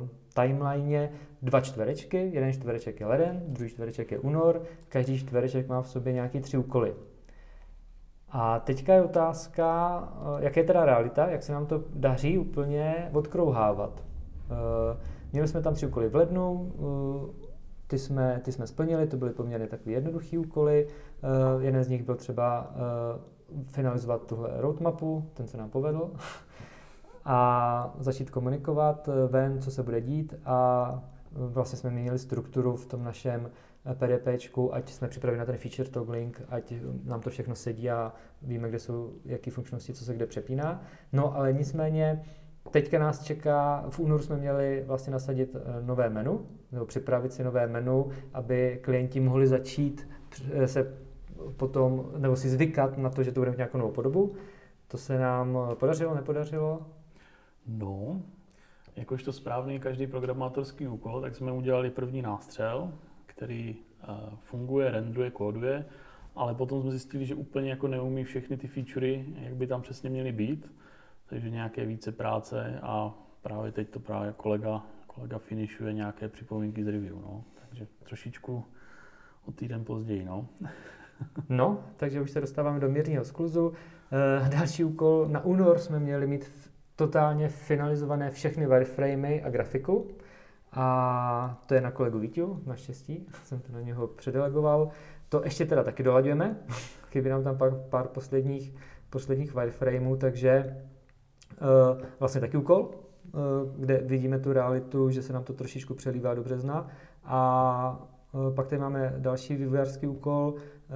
[0.00, 1.10] uh, timeline
[1.42, 2.30] dva čtverečky.
[2.32, 6.56] Jeden čtvereček je leden, druhý čtvereček je únor, každý čtvereček má v sobě nějaký tři
[6.56, 6.94] úkoly.
[8.30, 13.10] A teďka je otázka, uh, jak je teda realita, jak se nám to daří úplně
[13.12, 14.04] odkrouhávat.
[14.50, 14.56] Uh,
[15.32, 17.50] měli jsme tam tři úkoly v lednu, uh,
[17.86, 20.86] ty jsme, ty jsme splnili, to byly poměrně takové jednoduché úkoly.
[21.56, 22.70] Uh, jeden z nich byl třeba
[23.66, 26.10] finalizovat tuhle roadmapu, ten se nám povedl,
[27.24, 33.04] a začít komunikovat ven, co se bude dít a vlastně jsme měnili strukturu v tom
[33.04, 33.50] našem
[33.94, 38.68] PDPčku, ať jsme připravili na ten feature toggling, ať nám to všechno sedí a víme,
[38.68, 40.82] kde jsou, jaké funkčnosti, co se kde přepíná.
[41.12, 42.22] No ale nicméně
[42.70, 47.44] teďka nás čeká, v únoru jsme měli vlastně nasadit eh, nové menu, nebo připravit si
[47.44, 50.08] nové menu, aby klienti mohli začít
[50.66, 50.96] se
[51.56, 54.34] potom, nebo si zvykat na to, že to bude mít nějakou novou podobu.
[54.88, 56.86] To se nám podařilo, nepodařilo?
[57.66, 58.22] No,
[58.96, 62.92] jakožto správný každý programátorský úkol, tak jsme udělali první nástřel,
[63.26, 63.76] který
[64.08, 65.84] uh, funguje, renduje, kóduje,
[66.34, 70.10] ale potom jsme zjistili, že úplně jako neumí všechny ty featurey, jak by tam přesně
[70.10, 70.72] měly být,
[71.26, 76.88] takže nějaké více práce a právě teď to právě kolega, kolega finishuje nějaké připomínky z
[76.88, 77.44] review, no.
[77.68, 78.64] takže trošičku
[79.46, 80.24] o týden později.
[80.24, 80.46] No.
[81.48, 83.72] No, takže už se dostáváme do mírního skluzu.
[84.46, 85.26] E, další úkol.
[85.28, 86.50] Na únor jsme měli mít
[86.96, 90.08] totálně finalizované všechny wireframey a grafiku.
[90.72, 94.90] A to je na kolegu Vítiu, naštěstí, jsem to na něho předelegoval.
[95.28, 96.56] To ještě teda taky dolaďujeme,
[97.10, 98.74] chybí nám tam pár, pár posledních,
[99.10, 100.76] posledních wireframeů, takže e,
[102.18, 103.38] vlastně taky úkol, e,
[103.78, 106.86] kde vidíme tu realitu, že se nám to trošičku přelívá do března.
[107.24, 108.08] A
[108.50, 110.54] e, pak tady máme další vývojářský úkol,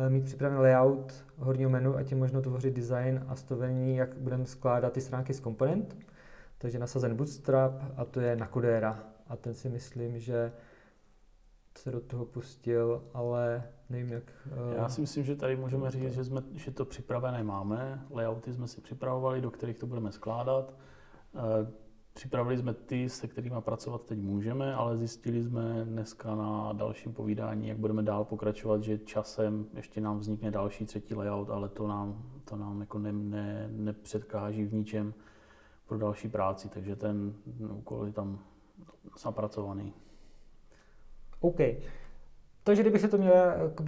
[0.08, 4.92] mít připravený layout horního menu, ať je možno tvořit design a stovení, jak budeme skládat
[4.92, 5.96] ty stránky z komponent.
[6.58, 9.04] Takže nasazen Bootstrap a to je Nakodera.
[9.28, 10.52] A ten si myslím, že
[11.78, 14.32] se do toho pustil, ale nevím jak...
[14.46, 14.76] Uh...
[14.76, 18.06] Já si myslím, že tady můžeme říct, že, jsme, že to připravené máme.
[18.10, 20.74] Layouty jsme si připravovali, do kterých to budeme skládat.
[21.32, 21.40] Uh,
[22.14, 27.68] Připravili jsme ty, se kterými pracovat teď můžeme, ale zjistili jsme dneska na dalším povídání,
[27.68, 32.22] jak budeme dál pokračovat, že časem ještě nám vznikne další třetí layout, ale to nám,
[32.44, 35.14] to nám jako ne, ne, nepředkáží v ničem
[35.86, 37.34] pro další práci, takže ten
[37.70, 38.38] úkol je tam
[39.18, 39.94] zapracovaný.
[41.40, 41.60] OK.
[42.64, 43.34] Takže kdybych se to měl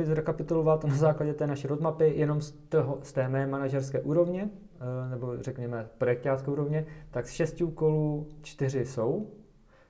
[0.03, 5.11] zrekapitulovat na základě té naší roadmapy jenom z, toho, z té mé manažerské úrovně, Eh,
[5.11, 9.31] nebo řekněme projektácké úrovně, tak z šesti úkolů čtyři jsou.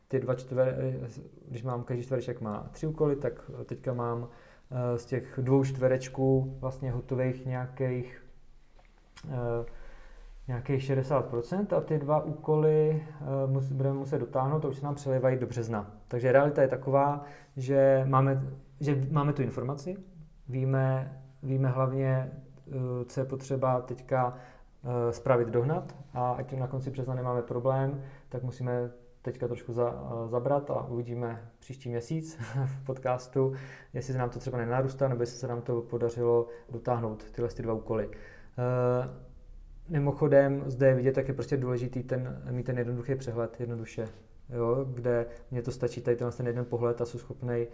[0.09, 1.09] Ty dva čtver, eh,
[1.49, 4.29] když mám každý čtvereček má tři úkoly, tak teďka mám
[4.71, 8.23] eh, z těch dvou čtverečků vlastně hotových nějakých
[10.49, 13.07] nějakých 60% a ty dva úkoly
[13.73, 15.91] budeme muset dotáhnout a už se nám přelivají do března.
[16.09, 17.25] Takže realita je taková,
[17.57, 18.43] že máme,
[18.81, 19.97] že máme tu informaci,
[20.49, 22.33] víme, víme hlavně,
[23.07, 24.39] co je potřeba teďka
[24.87, 28.91] Eh, spravit dohnat a ať na konci března nemáme problém, tak musíme
[29.23, 33.53] teďka trošku za, eh, zabrat a uvidíme příští měsíc v podcastu,
[33.95, 37.63] jestli se nám to třeba nenarůstá, nebo jestli se nám to podařilo dotáhnout tyhle ty
[37.63, 38.11] dva úkoly.
[38.11, 39.09] Eh,
[39.89, 44.09] mimochodem, zde je vidět, jak je prostě důležitý ten, mít ten jednoduchý přehled, jednoduše,
[44.51, 47.67] jo, kde mě to stačí tady ten jeden pohled a jsou schopný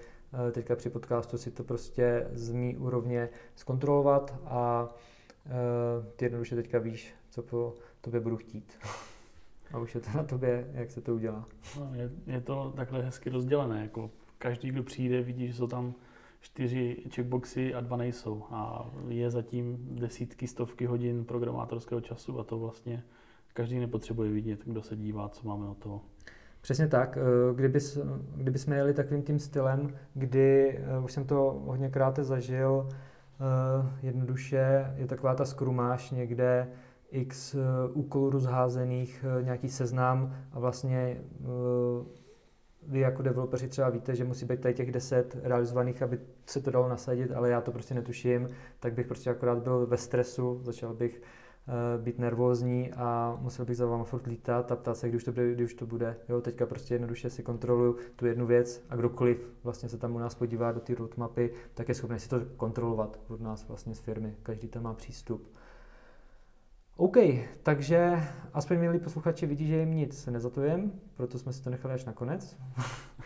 [0.53, 4.89] teďka při podcastu si to prostě z mý úrovně zkontrolovat a
[5.47, 8.79] Eh, ty jednoduše teďka víš, co po tobě budu chtít.
[9.73, 11.49] A už je to na tobě, jak se to udělá.
[11.79, 13.83] No, je, je to takhle hezky rozdělené.
[13.83, 15.95] Jako každý, kdo přijde, vidí, že jsou tam
[16.41, 18.45] čtyři checkboxy a dva nejsou.
[18.51, 23.05] A je zatím desítky, stovky hodin programátorského času a to vlastně
[23.55, 26.03] každý nepotřebuje vidět, kdo se dívá, co máme o toho.
[26.63, 27.17] Přesně tak.
[27.17, 27.79] Eh, kdyby,
[28.35, 32.89] kdyby jsme jeli takovým tím stylem, kdy eh, už jsem to hodněkrát zažil,
[33.41, 36.69] Uh, jednoduše je taková ta skrumáš někde
[37.11, 37.57] x
[37.93, 41.21] úkolů rozházených, nějaký seznam a vlastně
[42.87, 46.71] vy jako developeri třeba víte, že musí být tady těch 10 realizovaných, aby se to
[46.71, 48.49] dalo nasadit, ale já to prostě netuším,
[48.81, 51.23] tak bych prostě akorát byl ve stresu, začal bych
[51.99, 55.33] být nervózní a musel bych za váma furt lítat a ptát se, kdy už to
[55.33, 56.17] bude, kdy už to bude.
[56.29, 60.19] Jo, teďka prostě jednoduše si kontroluju tu jednu věc a kdokoliv vlastně se tam u
[60.19, 64.01] nás podívá do té roadmapy, tak je schopný si to kontrolovat od nás vlastně z
[64.01, 64.37] firmy.
[64.43, 65.49] Každý tam má přístup.
[66.97, 67.17] OK,
[67.63, 72.05] takže aspoň milí posluchači vidí, že jim nic nezatujem, proto jsme si to nechali až
[72.05, 72.57] nakonec,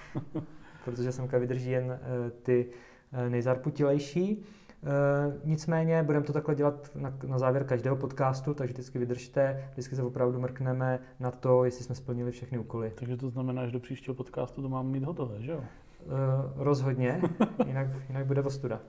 [0.84, 4.44] protože semka vydrží jen uh, ty uh, nejzarputilejší.
[4.86, 9.96] Uh, nicméně budeme to takhle dělat na, na závěr každého podcastu, takže vždycky vydržte, vždycky
[9.96, 12.92] se opravdu mrkneme na to, jestli jsme splnili všechny úkoly.
[12.94, 15.58] Takže to znamená, že do příštího podcastu to máme mít hotové, že jo?
[15.58, 16.12] Uh,
[16.56, 17.20] rozhodně,
[17.66, 18.80] jinak, jinak bude ostuda.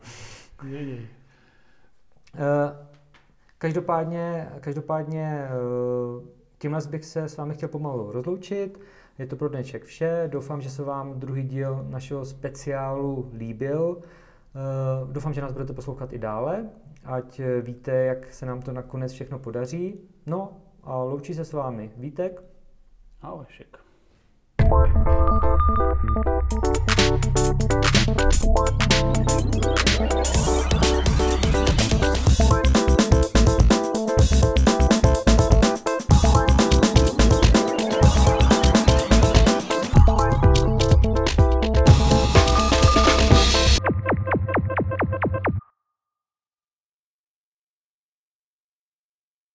[0.63, 1.07] Jej, jej.
[2.33, 2.87] Uh,
[3.59, 5.47] Každopádně, každopádně
[6.57, 8.79] tímhle bych se s vámi chtěl pomalu rozloučit.
[9.19, 10.29] Je to pro dnešek vše.
[10.31, 14.01] Doufám, že se vám druhý díl našeho speciálu líbil.
[15.11, 16.69] Doufám, že nás budete poslouchat i dále,
[17.05, 19.99] ať víte, jak se nám to nakonec všechno podaří.
[20.25, 22.43] No a loučí se s vámi Vítek
[23.21, 23.77] a Lešek.